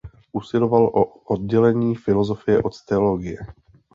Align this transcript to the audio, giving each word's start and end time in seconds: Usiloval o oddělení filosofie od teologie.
Usiloval 0.33 0.85
o 0.93 1.03
oddělení 1.05 1.95
filosofie 1.95 2.63
od 2.63 2.85
teologie. 2.85 3.37